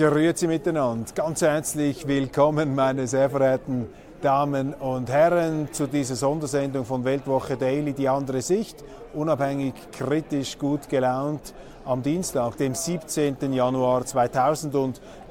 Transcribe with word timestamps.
Grüezi 0.00 0.46
miteinander. 0.46 1.12
Ganz 1.14 1.42
herzlich 1.42 2.08
willkommen, 2.08 2.74
meine 2.74 3.06
sehr 3.06 3.28
verehrten 3.28 3.86
Damen 4.22 4.72
und 4.72 5.10
Herren, 5.10 5.68
zu 5.72 5.86
dieser 5.86 6.16
Sondersendung 6.16 6.86
von 6.86 7.04
Weltwoche 7.04 7.58
Daily, 7.58 7.92
die 7.92 8.08
andere 8.08 8.40
Sicht, 8.40 8.82
unabhängig, 9.12 9.74
kritisch, 9.92 10.56
gut 10.58 10.88
gelaunt, 10.88 11.52
am 11.84 12.02
Dienstag, 12.02 12.56
dem 12.56 12.74
17. 12.74 13.52
Januar 13.52 14.06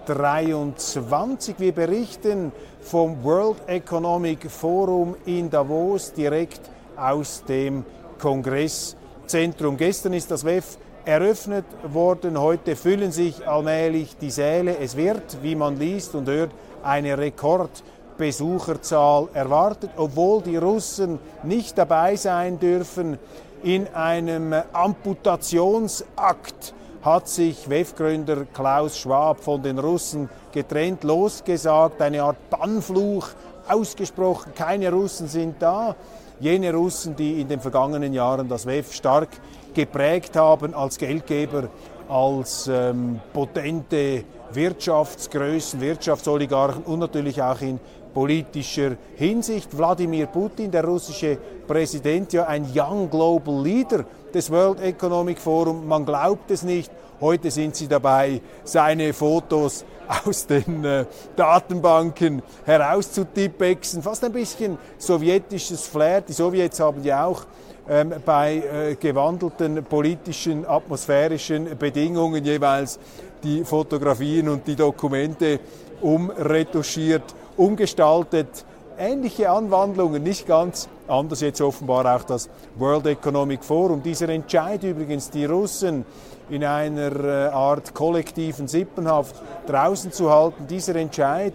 2023. 0.10 1.56
Wir 1.60 1.72
berichten 1.72 2.52
vom 2.82 3.24
World 3.24 3.58
Economic 3.68 4.50
Forum 4.50 5.16
in 5.26 5.52
Davos 5.52 6.12
direkt 6.14 6.62
aus 6.98 7.44
dem 7.48 7.86
Kongresszentrum. 8.18 9.78
Gestern 9.78 10.14
ist 10.14 10.32
das 10.32 10.44
WEF 10.44 10.80
eröffnet 11.06 11.66
worden. 11.84 12.40
Heute 12.40 12.76
füllen 12.76 13.12
sich 13.12 13.48
allmählich 13.48 14.18
die 14.18 14.32
Säle. 14.32 14.80
Es 14.80 14.98
wird, 14.98 15.44
wie 15.44 15.54
man 15.54 15.78
liest 15.78 16.16
und 16.16 16.28
hört, 16.28 16.50
eine 16.82 17.16
Rekordbesucherzahl 17.16 19.28
erwartet, 19.36 19.92
obwohl 19.96 20.42
die 20.42 20.58
Russen 20.58 21.20
nicht 21.44 21.78
dabei 21.78 22.16
sein 22.16 22.58
dürfen. 22.58 23.20
In 23.62 23.88
einem 23.94 24.56
Amputationsakt 24.74 26.74
hat 27.02 27.28
sich 27.28 27.70
WEF-Gründer 27.70 28.46
Klaus 28.54 28.98
Schwab 28.98 29.42
von 29.42 29.62
den 29.62 29.80
Russen 29.80 30.30
getrennt, 30.52 31.04
losgesagt, 31.04 32.02
eine 32.02 32.24
Art 32.24 32.50
Bannfluch 32.50 33.30
ausgesprochen. 33.68 34.54
Keine 34.56 34.92
Russen 34.92 35.28
sind 35.28 35.62
da. 35.62 35.96
Jene 36.40 36.74
Russen, 36.74 37.16
die 37.16 37.42
in 37.42 37.48
den 37.48 37.60
vergangenen 37.60 38.14
Jahren 38.14 38.48
das 38.48 38.66
WEF 38.66 38.94
stark 38.94 39.30
geprägt 39.74 40.36
haben 40.36 40.74
als 40.74 40.98
Geldgeber, 40.98 41.70
als 42.08 42.70
ähm, 42.72 43.20
potente 43.34 44.24
Wirtschaftsgrößen, 44.54 45.80
Wirtschaftsoligarchen 45.80 46.84
und 46.84 47.00
natürlich 47.00 47.42
auch 47.42 47.62
in 47.62 47.80
politischer 48.14 48.96
Hinsicht. 49.16 49.78
Wladimir 49.78 50.28
Putin, 50.28 50.72
der 50.72 50.84
russische 50.84 51.38
Präsident, 51.68 52.34
ja 52.34 52.46
ein 52.46 52.66
Young 52.74 53.10
Global 53.10 53.62
Leader 53.64 54.06
des 54.34 54.52
World 54.52 54.82
Economic 54.82 55.40
Forum. 55.40 55.88
Man 55.88 56.06
glaubt 56.06 56.52
es 56.52 56.64
nicht. 56.64 56.92
Heute 57.22 57.52
sind 57.52 57.76
sie 57.76 57.88
dabei, 57.88 58.42
seine 58.64 59.12
Fotos 59.14 59.84
aus 60.26 60.48
den 60.48 60.86
äh, 60.86 61.06
Datenbanken 61.36 62.42
herauszutippexen. 62.66 64.02
Fast 64.02 64.24
ein 64.24 64.32
bisschen 64.32 64.78
sowjetisches 64.98 65.86
Flair. 65.88 66.22
Die 66.22 66.34
Sowjets 66.34 66.80
haben 66.80 67.04
ja 67.04 67.26
auch 67.26 67.46
ähm, 67.90 68.14
bei 68.26 68.58
äh, 68.58 68.96
gewandelten 68.96 69.84
politischen, 69.84 70.66
atmosphärischen 70.66 71.78
Bedingungen 71.78 72.46
jeweils 72.46 73.00
die 73.44 73.64
Fotografien 73.64 74.48
und 74.50 74.68
die 74.68 74.76
Dokumente 74.76 75.60
umretuschiert, 76.02 77.24
umgestaltet. 77.60 78.66
Ähnliche 78.98 79.50
Anwandlungen, 79.50 80.24
nicht 80.24 80.48
ganz 80.48 80.90
anders 81.08 81.42
jetzt 81.42 81.62
offenbar 81.62 82.16
auch 82.16 82.24
das 82.24 82.50
World 82.78 83.06
Economic 83.06 83.64
Forum. 83.64 84.02
Dieser 84.02 84.30
Entscheid 84.30 84.84
übrigens, 84.84 85.30
die 85.30 85.46
Russen 85.46 86.06
in 86.50 86.64
einer 86.64 87.24
äh, 87.24 87.48
Art 87.50 87.94
kollektiven 87.94 88.68
Sippenhaft 88.68 89.36
draußen 89.68 90.12
zu 90.12 90.32
halten, 90.32 90.68
dieser 90.68 90.96
Entscheid 90.96 91.54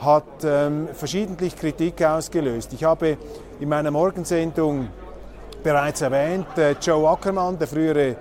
hat 0.00 0.24
ähm, 0.44 0.88
verschiedentlich 0.92 1.56
Kritik 1.56 2.02
ausgelöst. 2.02 2.72
Ich 2.72 2.84
habe 2.84 3.16
in 3.58 3.68
meiner 3.68 3.90
Morgensendung 3.90 4.88
bereits 5.62 6.02
erwähnt, 6.02 6.46
äh, 6.58 6.74
Joe 6.80 7.08
Ackermann, 7.08 7.58
der 7.58 7.68
frühere 7.68 8.16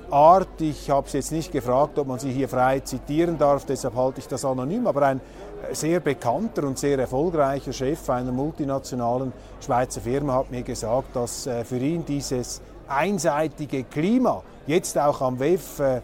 Art. 0.09 0.61
Ich 0.61 0.89
habe 0.89 1.07
es 1.07 1.13
jetzt 1.13 1.31
nicht 1.31 1.51
gefragt, 1.51 1.97
ob 1.97 2.07
man 2.07 2.19
sie 2.19 2.31
hier 2.31 2.47
frei 2.47 2.79
zitieren 2.81 3.37
darf, 3.37 3.65
deshalb 3.65 3.95
halte 3.95 4.19
ich 4.19 4.27
das 4.27 4.45
anonym, 4.45 4.85
aber 4.87 5.07
ein 5.07 5.21
äh, 5.69 5.73
sehr 5.73 5.99
bekannter 5.99 6.63
und 6.63 6.77
sehr 6.77 6.99
erfolgreicher 6.99 7.73
Chef 7.73 8.09
einer 8.09 8.31
multinationalen 8.31 9.33
Schweizer 9.59 10.01
Firma 10.01 10.35
hat 10.35 10.51
mir 10.51 10.63
gesagt, 10.63 11.15
dass 11.15 11.47
äh, 11.47 11.65
für 11.65 11.77
ihn 11.77 12.05
dieses 12.05 12.61
einseitige 12.87 13.85
Klima 13.85 14.43
jetzt 14.67 14.97
auch 14.97 15.21
am 15.21 15.39
WEF 15.39 15.79
äh, 15.79 16.01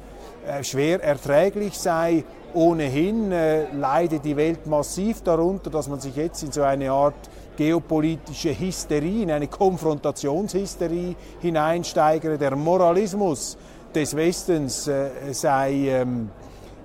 schwer 0.64 1.04
erträglich 1.04 1.78
sei. 1.78 2.24
Ohnehin 2.54 3.32
äh, 3.32 3.72
leide 3.74 4.20
die 4.20 4.36
Welt 4.36 4.66
massiv 4.66 5.22
darunter, 5.22 5.70
dass 5.70 5.88
man 5.88 6.00
sich 6.00 6.16
jetzt 6.16 6.42
in 6.42 6.52
so 6.52 6.64
eine 6.64 6.92
Art 6.92 7.30
geopolitische 7.56 8.58
Hysterie, 8.58 9.22
in 9.24 9.32
eine 9.32 9.48
Konfrontationshysterie 9.48 11.16
hineinsteigere. 11.42 12.40
Der 12.40 12.56
Moralismus 12.56 13.56
des 13.94 14.16
Westens 14.16 14.88
äh, 14.88 15.10
sei 15.32 15.90
ähm, 15.90 16.32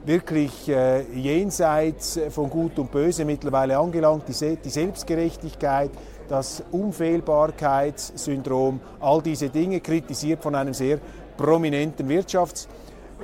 wirklich 0.04 0.68
äh, 0.68 1.00
jenseits 1.14 2.20
von 2.28 2.50
Gut 2.50 2.78
und 2.78 2.92
Böse 2.92 3.24
mittlerweile 3.24 3.78
angelangt. 3.78 4.24
Die, 4.28 4.56
die 4.56 4.68
Selbstgerechtigkeit, 4.68 5.92
das 6.28 6.62
Unfehlbarkeitssyndrom, 6.72 8.80
all 9.00 9.22
diese 9.22 9.48
Dinge 9.48 9.80
kritisiert 9.80 10.42
von 10.42 10.54
einem 10.54 10.74
sehr 10.74 10.98
prominenten 11.38 12.06
Wirtschafts- 12.06 12.68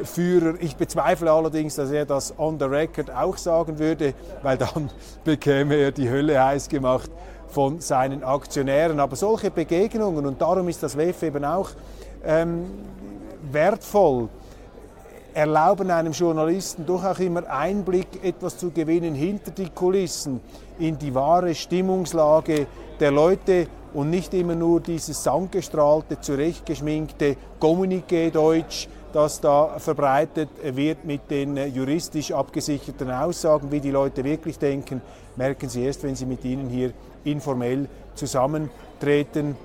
Führer. 0.04 0.54
Ich 0.60 0.76
bezweifle 0.76 1.30
allerdings, 1.30 1.76
dass 1.76 1.90
er 1.90 2.04
das 2.04 2.34
on 2.38 2.58
the 2.58 2.64
record 2.64 3.10
auch 3.10 3.36
sagen 3.36 3.78
würde, 3.78 4.14
weil 4.42 4.56
dann 4.56 4.90
bekäme 5.24 5.76
er 5.76 5.92
die 5.92 6.08
Hölle 6.08 6.42
heiß 6.42 6.68
gemacht 6.68 7.10
von 7.48 7.80
seinen 7.80 8.22
Aktionären. 8.22 9.00
Aber 9.00 9.16
solche 9.16 9.50
Begegnungen, 9.50 10.26
und 10.26 10.40
darum 10.40 10.68
ist 10.68 10.82
das 10.82 10.96
WEF 10.96 11.22
eben 11.22 11.44
auch 11.44 11.70
ähm, 12.24 12.66
wertvoll, 13.50 14.28
erlauben 15.34 15.90
einem 15.90 16.12
Journalisten 16.12 16.84
doch 16.86 17.04
auch 17.04 17.18
immer 17.18 17.48
Einblick, 17.48 18.22
etwas 18.22 18.58
zu 18.58 18.70
gewinnen 18.70 19.14
hinter 19.14 19.50
die 19.52 19.68
Kulissen, 19.68 20.40
in 20.78 20.98
die 20.98 21.14
wahre 21.14 21.54
Stimmungslage 21.54 22.66
der 22.98 23.10
Leute 23.10 23.66
und 23.94 24.10
nicht 24.10 24.34
immer 24.34 24.54
nur 24.54 24.80
dieses 24.80 25.22
sandgestrahlte, 25.22 26.20
zurechtgeschminkte 26.20 27.36
Kommuniqué-Deutsch, 27.60 28.88
das 29.12 29.40
da 29.40 29.78
verbreitet 29.78 30.48
wird 30.62 31.04
mit 31.04 31.30
den 31.30 31.56
juristisch 31.74 32.32
abgesicherten 32.32 33.10
Aussagen, 33.10 33.70
wie 33.70 33.80
die 33.80 33.90
Leute 33.90 34.24
wirklich 34.24 34.58
denken, 34.58 35.00
merken 35.36 35.68
Sie 35.68 35.84
erst, 35.84 36.02
wenn 36.02 36.14
Sie 36.14 36.26
mit 36.26 36.44
ihnen 36.44 36.68
hier 36.68 36.92
informell 37.24 37.88
zusammentreten 38.14 39.56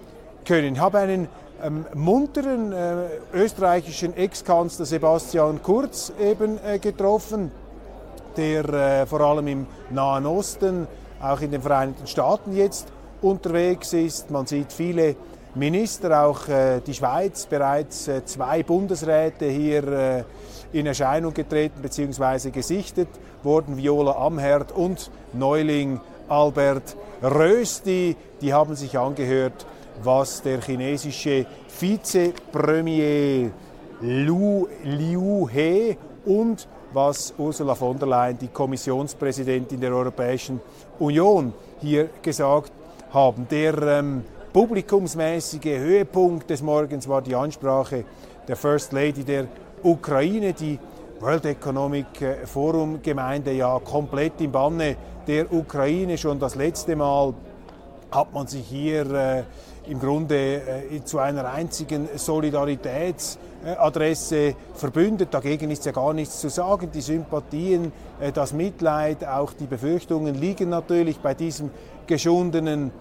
können. 0.46 0.74
Ich 0.74 0.80
habe 0.80 1.00
einen 1.00 1.28
ähm, 1.64 1.86
munteren 1.94 2.74
äh, 2.74 3.06
österreichischen 3.34 4.16
Ex-Kanzler 4.16 4.86
Sebastian 4.86 5.62
Kurz 5.64 6.12
eben 6.20 6.60
äh, 6.66 6.80
getroffen, 6.80 7.52
der 8.36 8.66
äh, 8.70 9.06
vor 9.06 9.22
allem 9.22 9.48
im 9.48 9.68
Nahen 9.90 10.26
Osten, 10.26 10.88
auch 11.22 11.40
in 11.42 11.52
den 11.52 11.62
Vereinigten 11.62 12.08
Staaten 12.08 12.56
jetzt 12.56 12.88
unterwegs 13.22 13.94
ist. 13.94 14.30
Man 14.32 14.46
sieht 14.46 14.72
viele 14.74 15.16
Minister, 15.56 16.26
auch 16.26 16.50
äh, 16.50 16.82
die 16.86 16.94
Schweiz, 16.94 17.46
bereits 17.46 18.10
äh, 18.10 18.26
zwei 18.26 18.62
Bundesräte 18.62 19.46
hier 19.46 19.88
äh, 19.88 20.24
in 20.74 20.86
Erscheinung 20.86 21.34
getreten 21.34 21.82
bzw. 21.82 22.52
gesichtet 22.52 23.08
wurden, 23.42 23.78
Viola 23.78 24.18
Amherd 24.18 24.74
und 24.74 25.10
Neuling 25.32 26.02
Albert 26.28 26.98
Rösti. 27.24 28.18
Die 28.42 28.54
haben 28.54 28.76
sich 28.76 29.00
angehört, 29.00 29.66
was 30.04 30.42
der 30.42 30.60
chinesische 30.62 31.46
Vizepremier 31.80 33.52
Liu, 34.02 34.68
Liu 34.84 35.48
He 35.48 35.98
und 36.26 36.68
was 36.92 37.34
Ursula 37.38 37.76
von 37.76 37.98
der 37.98 38.10
Leyen, 38.10 38.38
die 38.38 38.50
Kommissionspräsidentin 38.50 39.80
der 39.80 39.94
Europäischen 39.94 40.60
Union, 41.00 41.54
hier 41.80 42.10
gesagt 42.22 42.74
haben. 43.14 43.48
Der 43.50 43.82
ähm, 43.82 44.24
publikumsmäßige 44.56 45.78
Höhepunkt 45.80 46.50
des 46.50 46.62
Morgens 46.62 47.10
war 47.10 47.22
die 47.22 47.36
Ansprache 47.36 48.06
der 48.48 48.56
First 48.56 48.94
Lady 48.94 49.26
der 49.26 49.48
Ukraine, 49.84 50.54
die 50.54 50.80
World 51.20 51.46
Economic 51.46 52.22
äh, 52.22 52.48
Forum 52.48 53.02
Gemeinde 53.02 53.52
ja 53.52 53.78
komplett 53.80 54.40
im 54.40 54.54
Banne 54.54 54.96
der 55.28 55.52
Ukraine. 55.52 56.18
Schon 56.18 56.40
das 56.40 56.56
letzte 56.56 56.96
Mal 56.96 57.34
hat 58.10 58.34
man 58.34 58.48
sich 58.48 58.66
hier 58.66 59.14
äh, 59.14 59.44
im 59.92 60.00
Grunde 60.00 60.62
äh, 60.62 61.04
zu 61.04 61.20
einer 61.20 61.52
einzigen 61.52 62.08
Solidaritätsadresse 62.16 64.56
verbündet. 64.74 65.34
Dagegen 65.34 65.70
ist 65.70 65.86
ja 65.86 65.92
gar 65.92 66.14
nichts 66.14 66.40
zu 66.40 66.48
sagen. 66.48 66.92
Die 66.94 67.02
Sympathien, 67.02 67.92
äh, 68.22 68.32
das 68.32 68.54
Mitleid, 68.54 69.28
auch 69.28 69.52
die 69.52 69.68
Befürchtungen 69.68 70.34
liegen 70.34 70.70
natürlich 70.70 71.20
bei 71.20 71.34
diesem 71.34 71.72
geschundenen 72.08 72.92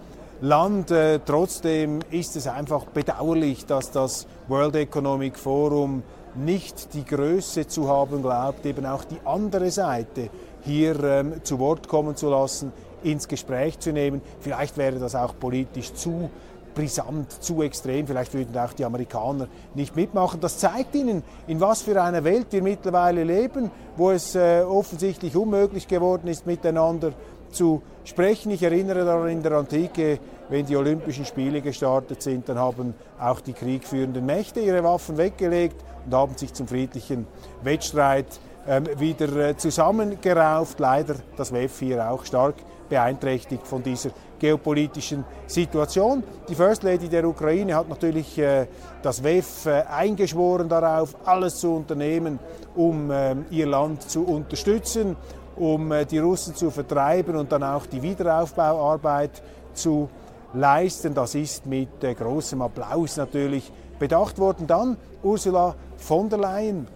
Land. 0.40 0.90
Äh, 0.90 1.20
trotzdem 1.24 2.00
ist 2.10 2.36
es 2.36 2.46
einfach 2.46 2.84
bedauerlich, 2.86 3.66
dass 3.66 3.90
das 3.90 4.26
World 4.48 4.76
Economic 4.76 5.38
Forum 5.38 6.02
nicht 6.34 6.94
die 6.94 7.04
Größe 7.04 7.66
zu 7.66 7.88
haben 7.88 8.22
glaubt, 8.22 8.66
eben 8.66 8.86
auch 8.86 9.04
die 9.04 9.18
andere 9.24 9.70
Seite 9.70 10.30
hier 10.62 11.02
ähm, 11.04 11.44
zu 11.44 11.58
Wort 11.58 11.88
kommen 11.88 12.16
zu 12.16 12.28
lassen, 12.28 12.72
ins 13.02 13.28
Gespräch 13.28 13.78
zu 13.78 13.92
nehmen. 13.92 14.20
Vielleicht 14.40 14.76
wäre 14.76 14.98
das 14.98 15.14
auch 15.14 15.34
politisch 15.38 15.92
zu 15.94 16.30
brisant, 16.74 17.30
zu 17.30 17.62
extrem. 17.62 18.06
Vielleicht 18.06 18.34
würden 18.34 18.56
auch 18.58 18.72
die 18.72 18.84
Amerikaner 18.84 19.46
nicht 19.74 19.94
mitmachen. 19.94 20.40
Das 20.40 20.58
zeigt 20.58 20.94
Ihnen, 20.94 21.22
in 21.46 21.60
was 21.60 21.82
für 21.82 22.02
einer 22.02 22.24
Welt 22.24 22.48
wir 22.50 22.62
mittlerweile 22.62 23.22
leben, 23.22 23.70
wo 23.96 24.10
es 24.10 24.34
äh, 24.34 24.62
offensichtlich 24.62 25.36
unmöglich 25.36 25.86
geworden 25.86 26.26
ist, 26.26 26.46
miteinander 26.46 27.12
zu 27.54 27.82
sprechen. 28.04 28.50
Ich 28.50 28.62
erinnere 28.62 29.04
daran 29.04 29.28
in 29.28 29.42
der 29.42 29.52
Antike, 29.52 30.18
wenn 30.48 30.66
die 30.66 30.76
Olympischen 30.76 31.24
Spiele 31.24 31.62
gestartet 31.62 32.22
sind, 32.22 32.48
dann 32.48 32.58
haben 32.58 32.94
auch 33.18 33.40
die 33.40 33.54
kriegführenden 33.54 34.26
Mächte 34.26 34.60
ihre 34.60 34.84
Waffen 34.84 35.16
weggelegt 35.16 35.76
und 36.04 36.14
haben 36.14 36.36
sich 36.36 36.52
zum 36.52 36.68
friedlichen 36.68 37.26
Wettstreit 37.62 38.26
ähm, 38.68 38.86
wieder 38.98 39.34
äh, 39.36 39.56
zusammengerauft. 39.56 40.78
Leider 40.80 41.16
das 41.36 41.52
WEF 41.52 41.78
hier 41.78 42.10
auch 42.10 42.24
stark 42.24 42.56
beeinträchtigt 42.88 43.66
von 43.66 43.82
dieser 43.82 44.10
geopolitischen 44.38 45.24
Situation. 45.46 46.22
Die 46.48 46.54
First 46.54 46.82
Lady 46.82 47.08
der 47.08 47.26
Ukraine 47.26 47.74
hat 47.74 47.88
natürlich 47.88 48.38
äh, 48.38 48.66
das 49.02 49.22
WEF 49.22 49.66
äh, 49.66 49.82
eingeschworen 49.82 50.68
darauf, 50.68 51.16
alles 51.24 51.56
zu 51.60 51.74
unternehmen, 51.74 52.38
um 52.74 53.10
äh, 53.10 53.36
ihr 53.50 53.66
Land 53.66 54.02
zu 54.02 54.24
unterstützen, 54.24 55.16
um 55.56 55.92
äh, 55.92 56.04
die 56.04 56.18
Russen 56.18 56.54
zu 56.54 56.70
vertreiben 56.70 57.36
und 57.36 57.50
dann 57.52 57.62
auch 57.62 57.86
die 57.86 58.02
Wiederaufbauarbeit 58.02 59.42
zu 59.74 60.08
leisten. 60.52 61.14
Das 61.14 61.34
ist 61.34 61.66
mit 61.66 62.02
äh, 62.02 62.14
großem 62.14 62.62
Applaus 62.62 63.16
natürlich 63.16 63.72
bedacht 63.98 64.38
worden. 64.38 64.66
Dann 64.66 64.96
Ursula 65.22 65.74
von 65.96 66.28
der 66.28 66.38
Leyen, 66.38 66.86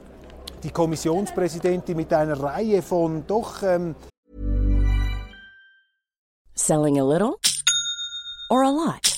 die 0.62 0.70
Kommissionspräsidentin 0.70 1.96
mit 1.96 2.12
einer 2.12 2.40
Reihe 2.40 2.82
von 2.82 3.25
doch 3.26 3.62
ähm, 3.62 3.94
Selling 6.55 6.99
a 6.99 7.05
little 7.05 7.38
or 8.50 8.64
a 8.64 8.70
lot? 8.70 9.18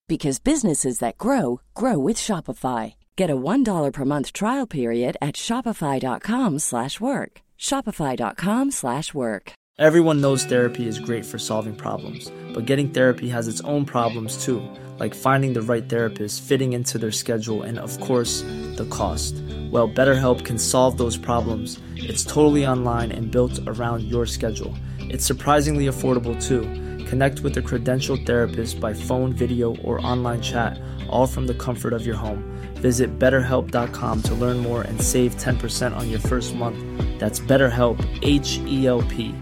because 0.11 0.39
businesses 0.39 0.99
that 0.99 1.17
grow 1.17 1.61
grow 1.73 1.97
with 1.97 2.17
Shopify. 2.17 2.95
Get 3.15 3.29
a 3.29 3.41
$1 3.51 3.93
per 3.93 4.05
month 4.05 4.33
trial 4.33 4.67
period 4.67 5.15
at 5.27 5.35
shopify.com/work. 5.47 7.31
shopify.com/work. 7.69 9.53
Everyone 9.79 10.19
knows 10.21 10.43
therapy 10.45 10.85
is 10.91 10.99
great 10.99 11.25
for 11.25 11.39
solving 11.39 11.75
problems, 11.75 12.29
but 12.53 12.65
getting 12.65 12.89
therapy 12.89 13.29
has 13.29 13.47
its 13.47 13.61
own 13.61 13.85
problems 13.85 14.43
too, 14.45 14.61
like 14.99 15.15
finding 15.15 15.53
the 15.53 15.67
right 15.71 15.87
therapist, 15.89 16.43
fitting 16.43 16.73
into 16.73 16.97
their 16.97 17.15
schedule, 17.23 17.63
and 17.63 17.79
of 17.79 17.99
course, 18.07 18.35
the 18.75 18.87
cost. 18.89 19.33
Well, 19.71 19.87
BetterHelp 19.89 20.43
can 20.43 20.59
solve 20.59 20.97
those 20.97 21.17
problems. 21.17 21.79
It's 21.95 22.25
totally 22.25 22.67
online 22.67 23.11
and 23.11 23.31
built 23.31 23.59
around 23.65 24.03
your 24.03 24.25
schedule. 24.25 24.73
It's 24.99 25.25
surprisingly 25.25 25.87
affordable 25.87 26.35
too. 26.49 26.63
Connect 27.05 27.41
with 27.41 27.57
a 27.57 27.61
credentialed 27.61 28.25
therapist 28.25 28.79
by 28.79 28.93
phone, 28.93 29.33
video, 29.33 29.75
or 29.77 30.05
online 30.05 30.41
chat, 30.41 30.79
all 31.09 31.27
from 31.27 31.47
the 31.47 31.55
comfort 31.55 31.93
of 31.93 32.05
your 32.05 32.15
home. 32.15 32.43
Visit 32.75 33.17
betterhelp.com 33.19 34.23
to 34.23 34.35
learn 34.35 34.57
more 34.57 34.81
and 34.81 35.01
save 35.01 35.35
10% 35.35 35.95
on 35.95 36.09
your 36.09 36.19
first 36.19 36.55
month. 36.55 36.77
That's 37.19 37.39
BetterHelp, 37.39 37.97
H 38.21 38.59
E 38.65 38.87
L 38.87 39.01
P. 39.03 39.35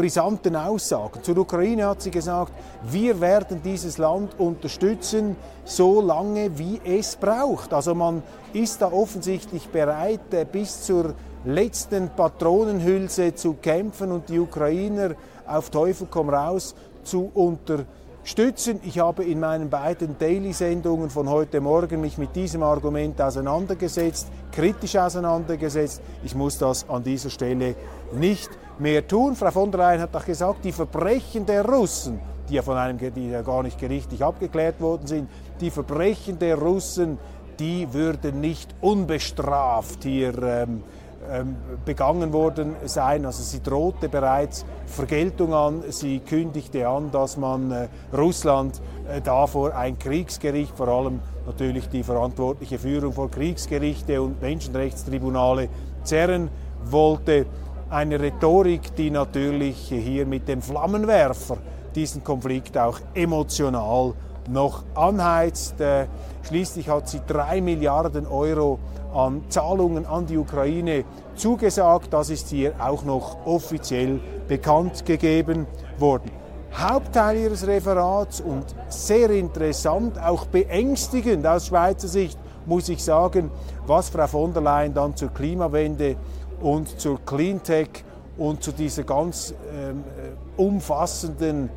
brisanten 0.00 0.56
Aussagen. 0.56 1.22
Zur 1.22 1.36
Ukraine 1.36 1.84
hat 1.84 2.00
sie 2.00 2.10
gesagt, 2.10 2.54
wir 2.90 3.20
werden 3.20 3.60
dieses 3.62 3.98
Land 3.98 4.30
unterstützen, 4.40 5.36
so 5.66 6.00
lange 6.00 6.58
wie 6.58 6.80
es 6.82 7.16
braucht. 7.16 7.74
Also 7.74 7.94
man 7.94 8.22
ist 8.54 8.80
da 8.80 8.90
offensichtlich 8.90 9.68
bereit, 9.68 10.32
äh, 10.32 10.46
bis 10.50 10.84
zur 10.84 11.14
letzten 11.44 12.10
Patronenhülse 12.10 13.34
zu 13.34 13.54
kämpfen 13.54 14.12
und 14.12 14.28
die 14.28 14.38
Ukrainer 14.38 15.14
auf 15.46 15.70
Teufel 15.70 16.06
komm 16.10 16.28
raus 16.28 16.74
zu 17.02 17.30
unterstützen. 17.32 18.80
Ich 18.84 18.98
habe 18.98 19.24
in 19.24 19.40
meinen 19.40 19.70
beiden 19.70 20.18
Daily-Sendungen 20.18 21.08
von 21.08 21.28
heute 21.28 21.60
Morgen 21.60 22.00
mich 22.00 22.18
mit 22.18 22.36
diesem 22.36 22.62
Argument 22.62 23.20
auseinandergesetzt, 23.20 24.28
kritisch 24.52 24.96
auseinandergesetzt. 24.96 26.02
Ich 26.24 26.34
muss 26.34 26.58
das 26.58 26.88
an 26.88 27.02
dieser 27.02 27.30
Stelle 27.30 27.74
nicht 28.12 28.50
mehr 28.78 29.06
tun. 29.06 29.34
Frau 29.34 29.50
von 29.50 29.70
der 29.70 29.80
Leyen 29.80 30.00
hat 30.02 30.14
auch 30.14 30.26
gesagt, 30.26 30.64
die 30.64 30.72
Verbrechen 30.72 31.46
der 31.46 31.64
Russen, 31.64 32.20
die 32.48 32.54
ja 32.54 32.62
von 32.62 32.76
einem, 32.76 32.98
die 32.98 33.30
ja 33.30 33.42
gar 33.42 33.62
nicht 33.62 33.78
gerichtlich 33.78 34.22
abgeklärt 34.22 34.80
worden 34.80 35.06
sind, 35.06 35.30
die 35.60 35.70
Verbrechen 35.70 36.38
der 36.38 36.58
Russen, 36.58 37.18
die 37.58 37.92
würden 37.92 38.40
nicht 38.40 38.74
unbestraft 38.80 40.02
hier 40.04 40.42
ähm, 40.42 40.82
begangen 41.84 42.32
worden 42.32 42.76
sein. 42.86 43.26
Also 43.26 43.42
sie 43.42 43.62
drohte 43.62 44.08
bereits 44.08 44.64
Vergeltung 44.86 45.54
an. 45.54 45.82
Sie 45.88 46.20
kündigte 46.20 46.88
an, 46.88 47.10
dass 47.10 47.36
man 47.36 47.70
äh, 47.70 47.88
Russland 48.16 48.80
äh, 49.08 49.20
davor 49.20 49.74
ein 49.74 49.98
Kriegsgericht, 49.98 50.76
vor 50.76 50.88
allem 50.88 51.20
natürlich 51.46 51.88
die 51.88 52.02
verantwortliche 52.02 52.78
Führung 52.78 53.12
vor 53.12 53.30
Kriegsgerichte 53.30 54.20
und 54.20 54.40
Menschenrechtstribunale 54.40 55.68
zerren 56.04 56.48
wollte. 56.84 57.46
Eine 57.90 58.20
Rhetorik, 58.20 58.94
die 58.96 59.10
natürlich 59.10 59.88
hier 59.88 60.24
mit 60.24 60.48
dem 60.48 60.62
Flammenwerfer 60.62 61.58
diesen 61.94 62.22
Konflikt 62.22 62.78
auch 62.78 63.00
emotional 63.14 64.14
noch 64.50 64.84
anheizt. 64.94 65.80
Äh, 65.80 66.06
schließlich 66.42 66.88
hat 66.88 67.08
sie 67.08 67.20
drei 67.26 67.60
Milliarden 67.60 68.26
Euro 68.26 68.78
an 69.14 69.42
Zahlungen 69.48 70.06
an 70.06 70.26
die 70.26 70.36
Ukraine 70.36 71.04
zugesagt. 71.34 72.12
Das 72.12 72.30
ist 72.30 72.48
hier 72.48 72.74
auch 72.78 73.04
noch 73.04 73.46
offiziell 73.46 74.20
bekannt 74.48 75.04
gegeben 75.04 75.66
worden. 75.98 76.30
Hauptteil 76.72 77.36
ihres 77.36 77.66
Referats 77.66 78.40
und 78.40 78.64
sehr 78.88 79.30
interessant, 79.30 80.20
auch 80.20 80.46
beängstigend 80.46 81.44
aus 81.44 81.66
Schweizer 81.66 82.06
Sicht, 82.06 82.38
muss 82.64 82.88
ich 82.88 83.02
sagen, 83.02 83.50
was 83.86 84.08
Frau 84.08 84.28
von 84.28 84.52
der 84.52 84.62
Leyen 84.62 84.94
dann 84.94 85.16
zur 85.16 85.30
Klimawende 85.30 86.16
und 86.60 87.00
zur 87.00 87.18
Cleantech 87.24 88.04
und 88.38 88.62
zu 88.62 88.70
dieser 88.70 89.02
ganz 89.02 89.52
ähm, 89.72 90.04
äh, 90.16 90.60
umfassenden 90.62 91.70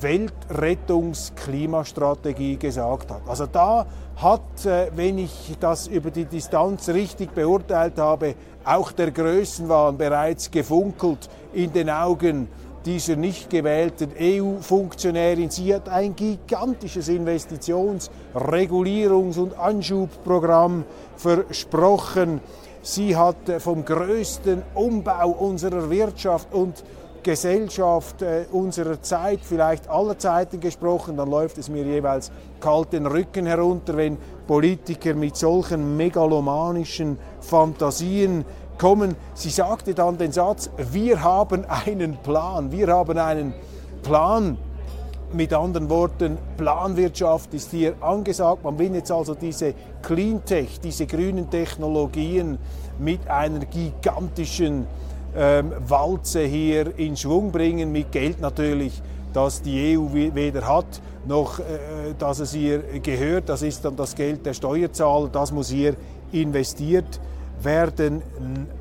Weltrettungsklimastrategie 0.00 2.56
gesagt 2.56 3.10
hat. 3.10 3.20
Also 3.26 3.46
da 3.46 3.86
hat, 4.16 4.66
äh, 4.66 4.90
wenn 4.94 5.18
ich 5.18 5.56
das 5.60 5.86
über 5.86 6.10
die 6.10 6.24
Distanz 6.24 6.88
richtig 6.88 7.34
beurteilt 7.34 7.98
habe, 7.98 8.34
auch 8.64 8.92
der 8.92 9.10
Größenwahn 9.10 9.98
bereits 9.98 10.50
gefunkelt 10.50 11.28
in 11.52 11.70
den 11.72 11.90
Augen 11.90 12.48
dieser 12.84 13.16
nicht 13.16 13.50
gewählten 13.50 14.10
EU-Funktionärin. 14.18 15.50
Sie 15.50 15.74
hat 15.74 15.88
ein 15.88 16.16
gigantisches 16.16 17.08
Investitions-, 17.08 18.10
Regulierungs- 18.34 19.38
und 19.38 19.58
Anschubprogramm 19.58 20.84
versprochen. 21.16 22.40
Sie 22.82 23.16
hat 23.16 23.48
äh, 23.48 23.60
vom 23.60 23.84
größten 23.84 24.62
Umbau 24.74 25.30
unserer 25.30 25.88
Wirtschaft 25.90 26.52
und 26.52 26.82
Gesellschaft 27.22 28.22
äh, 28.22 28.46
unserer 28.50 29.00
Zeit, 29.00 29.40
vielleicht 29.42 29.88
aller 29.88 30.18
Zeiten 30.18 30.60
gesprochen, 30.60 31.16
dann 31.16 31.30
läuft 31.30 31.58
es 31.58 31.68
mir 31.68 31.84
jeweils 31.84 32.32
kalt 32.60 32.92
den 32.92 33.06
Rücken 33.06 33.46
herunter, 33.46 33.96
wenn 33.96 34.18
Politiker 34.46 35.14
mit 35.14 35.36
solchen 35.36 35.96
megalomanischen 35.96 37.18
Fantasien 37.40 38.44
kommen. 38.78 39.14
Sie 39.34 39.50
sagte 39.50 39.94
dann 39.94 40.18
den 40.18 40.32
Satz, 40.32 40.70
wir 40.90 41.22
haben 41.22 41.64
einen 41.64 42.16
Plan, 42.18 42.72
wir 42.72 42.88
haben 42.88 43.18
einen 43.18 43.54
Plan. 44.02 44.58
Mit 45.32 45.54
anderen 45.54 45.88
Worten, 45.88 46.36
Planwirtschaft 46.58 47.54
ist 47.54 47.70
hier 47.70 47.94
angesagt. 48.02 48.64
Man 48.64 48.78
will 48.78 48.94
jetzt 48.94 49.10
also 49.10 49.34
diese 49.34 49.72
Cleantech, 50.02 50.78
diese 50.78 51.06
grünen 51.06 51.48
Technologien 51.48 52.58
mit 52.98 53.26
einer 53.28 53.60
gigantischen 53.60 54.86
ähm, 55.36 55.72
Walze 55.86 56.42
hier 56.42 56.98
in 56.98 57.16
Schwung 57.16 57.50
bringen, 57.50 57.90
mit 57.92 58.12
Geld 58.12 58.40
natürlich, 58.40 59.00
das 59.32 59.62
die 59.62 59.96
EU 59.96 60.12
weder 60.12 60.66
hat, 60.68 61.00
noch 61.26 61.58
äh, 61.58 61.62
dass 62.18 62.40
es 62.40 62.54
ihr 62.54 62.78
gehört. 63.00 63.48
Das 63.48 63.62
ist 63.62 63.84
dann 63.84 63.96
das 63.96 64.14
Geld 64.14 64.44
der 64.44 64.54
Steuerzahler, 64.54 65.28
das 65.28 65.52
muss 65.52 65.70
hier 65.70 65.94
investiert 66.32 67.20
werden. 67.62 68.22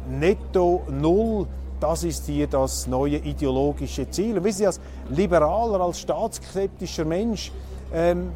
Netto 0.10 0.84
Null, 0.90 1.48
das 1.80 2.04
ist 2.04 2.26
hier 2.26 2.48
das 2.48 2.88
neue 2.88 3.18
ideologische 3.18 4.10
Ziel. 4.10 4.38
Und 4.38 4.44
wissen 4.44 4.60
Sie, 4.60 4.68
als 4.68 4.80
liberaler, 5.10 5.82
als 5.82 6.00
staatskeptischer 6.00 7.06
Mensch 7.06 7.52
ähm, 7.94 8.32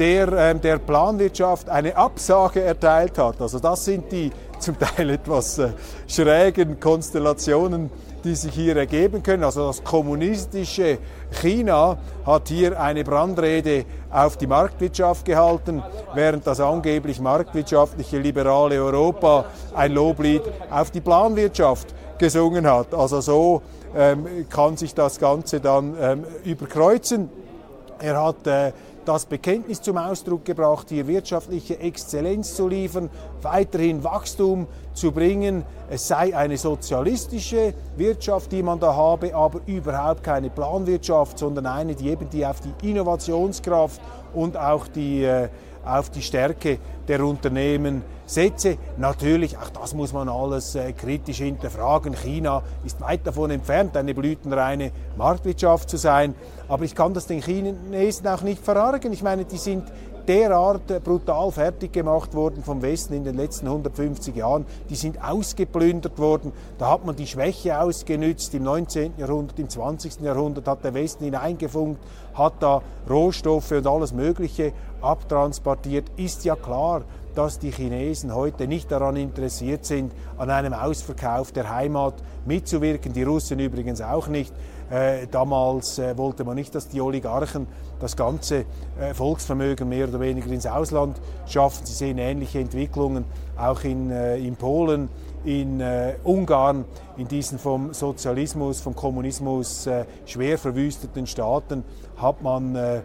der 0.00 0.32
ähm, 0.32 0.60
der 0.62 0.78
Planwirtschaft 0.78 1.68
eine 1.68 1.94
Absage 1.94 2.62
erteilt 2.62 3.18
hat. 3.18 3.40
Also 3.40 3.58
das 3.60 3.84
sind 3.84 4.10
die 4.10 4.30
zum 4.58 4.78
Teil 4.78 5.10
etwas 5.10 5.58
äh, 5.58 5.68
schrägen 6.08 6.80
Konstellationen, 6.80 7.90
die 8.24 8.34
sich 8.34 8.54
hier 8.54 8.76
ergeben 8.76 9.22
können. 9.22 9.44
Also 9.44 9.66
das 9.66 9.84
kommunistische 9.84 10.98
China 11.30 11.98
hat 12.26 12.48
hier 12.48 12.80
eine 12.80 13.04
Brandrede 13.04 13.84
auf 14.10 14.38
die 14.38 14.46
Marktwirtschaft 14.46 15.26
gehalten, 15.26 15.82
während 16.14 16.46
das 16.46 16.60
angeblich 16.60 17.20
marktwirtschaftliche 17.20 18.18
liberale 18.18 18.82
Europa 18.82 19.44
ein 19.74 19.92
Loblied 19.92 20.42
auf 20.70 20.90
die 20.90 21.00
Planwirtschaft 21.00 21.94
gesungen 22.18 22.66
hat. 22.66 22.94
Also 22.94 23.20
so 23.20 23.62
ähm, 23.94 24.46
kann 24.48 24.76
sich 24.76 24.94
das 24.94 25.18
Ganze 25.18 25.60
dann 25.60 25.94
ähm, 26.00 26.24
überkreuzen. 26.44 27.28
Er 27.98 28.22
hat 28.22 28.46
äh, 28.46 28.72
das 29.10 29.26
Bekenntnis 29.26 29.82
zum 29.82 29.96
Ausdruck 29.96 30.44
gebracht, 30.44 30.86
hier 30.88 31.04
wirtschaftliche 31.08 31.80
Exzellenz 31.80 32.54
zu 32.54 32.68
liefern, 32.68 33.10
weiterhin 33.42 34.04
Wachstum 34.04 34.68
zu 34.92 35.10
bringen. 35.10 35.64
Es 35.88 36.06
sei 36.06 36.36
eine 36.36 36.56
sozialistische 36.56 37.74
Wirtschaft, 37.96 38.52
die 38.52 38.62
man 38.62 38.78
da 38.78 38.94
habe, 38.94 39.34
aber 39.34 39.62
überhaupt 39.66 40.22
keine 40.22 40.48
Planwirtschaft, 40.48 41.40
sondern 41.40 41.66
eine, 41.66 41.96
die 41.96 42.08
eben 42.08 42.30
die 42.30 42.46
auf 42.46 42.60
die 42.60 42.88
Innovationskraft 42.88 44.00
und 44.32 44.56
auch 44.56 44.86
die 44.86 45.24
äh, 45.24 45.48
auf 45.84 46.10
die 46.10 46.22
Stärke 46.22 46.78
der 47.08 47.24
Unternehmen 47.24 48.02
setze. 48.26 48.76
Natürlich, 48.96 49.58
auch 49.58 49.70
das 49.70 49.94
muss 49.94 50.12
man 50.12 50.28
alles 50.28 50.74
äh, 50.74 50.92
kritisch 50.92 51.38
hinterfragen. 51.38 52.14
China 52.14 52.62
ist 52.84 53.00
weit 53.00 53.26
davon 53.26 53.50
entfernt, 53.50 53.96
eine 53.96 54.14
blütenreine 54.14 54.92
Marktwirtschaft 55.16 55.90
zu 55.90 55.96
sein. 55.96 56.34
Aber 56.68 56.84
ich 56.84 56.94
kann 56.94 57.12
das 57.14 57.26
den 57.26 57.42
Chinesen 57.42 58.26
auch 58.28 58.42
nicht 58.42 58.62
verargen. 58.62 59.12
Ich 59.12 59.22
meine, 59.22 59.44
die 59.44 59.58
sind 59.58 59.84
derart 60.30 61.02
brutal 61.02 61.50
fertig 61.50 61.92
gemacht 61.92 62.34
worden 62.34 62.62
vom 62.62 62.82
Westen 62.82 63.14
in 63.14 63.24
den 63.24 63.34
letzten 63.34 63.66
150 63.66 64.36
Jahren. 64.36 64.64
Die 64.88 64.94
sind 64.94 65.20
ausgeplündert 65.24 66.20
worden. 66.20 66.52
Da 66.78 66.92
hat 66.92 67.04
man 67.04 67.16
die 67.16 67.26
Schwäche 67.26 67.80
ausgenützt. 67.80 68.54
Im 68.54 68.62
19. 68.62 69.14
Jahrhundert, 69.18 69.58
im 69.58 69.68
20. 69.68 70.20
Jahrhundert 70.20 70.68
hat 70.68 70.84
der 70.84 70.94
Westen 70.94 71.24
hineingefunkt, 71.24 72.00
hat 72.34 72.52
da 72.60 72.80
Rohstoffe 73.08 73.72
und 73.72 73.86
alles 73.88 74.12
Mögliche 74.12 74.72
abtransportiert. 75.02 76.06
Ist 76.16 76.44
ja 76.44 76.54
klar, 76.54 77.02
dass 77.34 77.58
die 77.58 77.72
Chinesen 77.72 78.32
heute 78.32 78.68
nicht 78.68 78.92
daran 78.92 79.16
interessiert 79.16 79.84
sind, 79.84 80.12
an 80.38 80.50
einem 80.50 80.74
Ausverkauf 80.74 81.50
der 81.50 81.74
Heimat 81.74 82.14
mitzuwirken. 82.44 83.12
Die 83.12 83.24
Russen 83.24 83.58
übrigens 83.58 84.00
auch 84.00 84.28
nicht. 84.28 84.54
Äh, 84.90 85.28
damals 85.30 86.00
äh, 86.00 86.18
wollte 86.18 86.42
man 86.42 86.56
nicht, 86.56 86.74
dass 86.74 86.88
die 86.88 87.00
Oligarchen 87.00 87.68
das 88.00 88.16
ganze 88.16 88.64
äh, 89.00 89.14
Volksvermögen 89.14 89.88
mehr 89.88 90.08
oder 90.08 90.18
weniger 90.18 90.50
ins 90.50 90.66
Ausland 90.66 91.20
schaffen. 91.46 91.86
Sie 91.86 91.92
sehen 91.92 92.18
ähnliche 92.18 92.58
Entwicklungen 92.58 93.24
auch 93.56 93.84
in, 93.84 94.10
äh, 94.10 94.38
in 94.38 94.56
Polen, 94.56 95.08
in 95.44 95.80
äh, 95.80 96.14
Ungarn, 96.24 96.84
in 97.16 97.28
diesen 97.28 97.60
vom 97.60 97.94
Sozialismus, 97.94 98.80
vom 98.80 98.96
Kommunismus 98.96 99.86
äh, 99.86 100.06
schwer 100.26 100.58
verwüsteten 100.58 101.26
Staaten 101.26 101.84
hat 102.16 102.42
man 102.42 103.02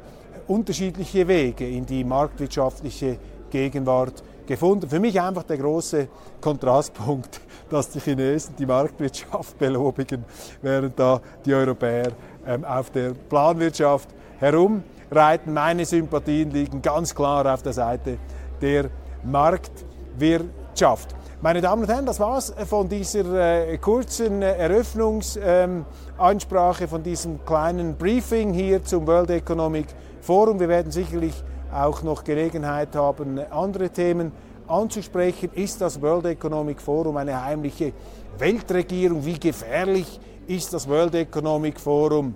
unterschiedliche 0.48 1.28
Wege 1.28 1.68
in 1.70 1.86
die 1.86 2.04
marktwirtschaftliche 2.04 3.18
Gegenwart 3.50 4.24
gefunden. 4.48 4.90
Für 4.90 5.00
mich 5.00 5.20
einfach 5.20 5.44
der 5.44 5.58
große 5.58 6.08
Kontrastpunkt, 6.42 7.42
dass 7.70 7.90
die 7.90 8.00
Chinesen 8.00 8.56
die 8.58 8.66
Marktwirtschaft 8.66 9.58
belobigen, 9.60 10.24
während 10.62 11.00
da 11.00 11.22
die 11.46 11.54
Europäer 11.54 12.12
ähm, 12.46 12.64
auf 12.64 12.90
der 12.90 13.14
Planwirtschaft 13.14 14.10
herumreiten. 14.40 15.54
Meine 15.54 15.86
Sympathien 15.86 16.52
liegen 16.52 16.82
ganz 16.82 17.14
klar 17.14 17.54
auf 17.54 17.64
der 17.64 17.74
Seite 17.74 18.18
der 18.62 18.90
Marktwirtschaft. 19.24 21.16
Meine 21.42 21.60
Damen 21.62 21.84
und 21.84 21.90
Herren, 21.90 22.06
das 22.06 22.20
war's 22.20 22.54
von 22.68 22.90
dieser 22.90 23.68
äh, 23.68 23.78
kurzen 23.78 24.42
äh, 24.42 24.54
Eröffnungsansprache, 24.54 26.84
ähm, 26.84 26.90
von 26.90 27.04
diesem 27.04 27.46
kleinen 27.46 27.96
Briefing 27.98 28.54
hier 28.54 28.84
zum 28.84 29.06
World 29.06 29.30
Economic 29.30 29.88
Forum. 30.22 30.60
Wir 30.60 30.70
werden 30.70 30.92
sicherlich 30.92 31.36
auch 31.74 32.04
noch 32.04 32.24
Gelegenheit 32.24 32.96
haben, 32.96 33.40
andere 33.52 33.90
Themen 33.90 34.32
anzusprechen. 34.68 35.50
Ist 35.54 35.82
das 35.82 36.02
World 36.02 36.26
Economic 36.26 36.82
Forum 36.82 37.18
eine 37.18 37.44
heimliche 37.44 37.94
Weltregierung? 38.38 39.26
Wie 39.26 39.40
gefährlich 39.40 40.20
ist 40.48 40.74
das 40.74 40.88
World 40.88 41.16
Economic 41.16 41.80
Forum? 41.80 42.36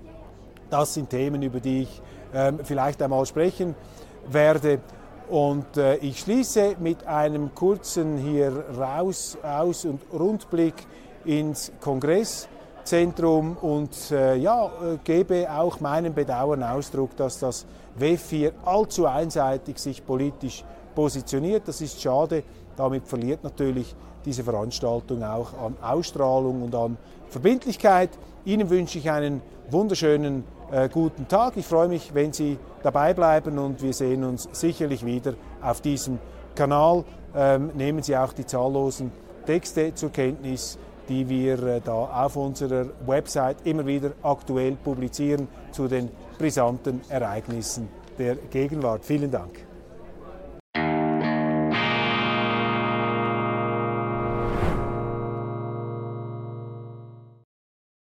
Das 0.69 0.93
sind 0.93 1.09
Themen, 1.09 1.41
über 1.41 1.59
die 1.59 1.83
ich 1.83 2.01
ähm, 2.33 2.59
vielleicht 2.63 3.01
einmal 3.01 3.25
sprechen 3.25 3.75
werde. 4.29 4.79
Und 5.29 5.77
äh, 5.77 5.95
ich 5.97 6.19
schließe 6.19 6.75
mit 6.79 7.05
einem 7.05 7.53
kurzen 7.53 8.17
hier 8.17 8.65
raus, 8.77 9.37
aus 9.43 9.85
und 9.85 10.01
Rundblick 10.11 10.73
ins 11.25 11.71
Kongresszentrum 11.81 13.57
und 13.57 14.11
äh, 14.11 14.35
ja, 14.35 14.65
äh, 14.65 14.97
gebe 15.03 15.47
auch 15.51 15.79
meinem 15.79 16.13
Bedauern 16.13 16.63
Ausdruck, 16.63 17.15
dass 17.15 17.39
das 17.39 17.65
WEF 17.99 18.29
hier 18.29 18.53
allzu 18.65 19.05
einseitig 19.05 19.77
sich 19.79 20.05
politisch 20.05 20.63
positioniert. 20.95 21.67
Das 21.67 21.81
ist 21.81 22.01
schade. 22.01 22.43
Damit 22.75 23.07
verliert 23.07 23.43
natürlich 23.43 23.95
diese 24.25 24.43
Veranstaltung 24.43 25.23
auch 25.23 25.53
an 25.53 25.75
Ausstrahlung 25.81 26.63
und 26.63 26.75
an 26.75 26.97
Verbindlichkeit. 27.27 28.09
Ihnen 28.45 28.69
wünsche 28.69 28.97
ich 28.97 29.09
einen 29.09 29.41
wunderschönen 29.69 30.43
äh, 30.71 30.89
guten 30.89 31.27
Tag. 31.27 31.57
Ich 31.57 31.65
freue 31.65 31.87
mich, 31.87 32.13
wenn 32.13 32.33
Sie 32.33 32.57
dabei 32.83 33.13
bleiben 33.13 33.57
und 33.57 33.81
wir 33.81 33.93
sehen 33.93 34.23
uns 34.23 34.47
sicherlich 34.51 35.05
wieder 35.05 35.33
auf 35.61 35.81
diesem 35.81 36.19
Kanal. 36.55 37.03
Ähm, 37.35 37.71
nehmen 37.75 38.01
Sie 38.01 38.15
auch 38.15 38.33
die 38.33 38.45
zahllosen 38.45 39.11
Texte 39.45 39.93
zur 39.93 40.11
Kenntnis, 40.11 40.77
die 41.09 41.27
wir 41.27 41.61
äh, 41.63 41.81
da 41.83 41.93
auf 41.93 42.35
unserer 42.35 42.85
Website 43.05 43.57
immer 43.65 43.85
wieder 43.85 44.11
aktuell 44.23 44.75
publizieren 44.75 45.47
zu 45.71 45.87
den 45.87 46.09
brisanten 46.37 47.01
Ereignissen 47.09 47.89
der 48.17 48.35
Gegenwart. 48.35 49.03
Vielen 49.03 49.31
Dank. 49.31 49.68